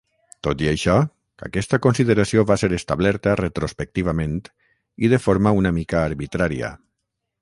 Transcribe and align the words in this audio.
Tot 0.45 0.61
i 0.63 0.69
això, 0.69 0.93
aquesta 1.47 1.79
consideració 1.85 2.45
va 2.51 2.57
ser 2.61 2.69
establerta 2.77 3.35
retrospectivament 3.41 4.41
i 5.09 5.13
de 5.15 5.21
forma 5.27 5.53
una 5.63 5.77
mica 5.81 6.03
arbitrària. 6.09 6.73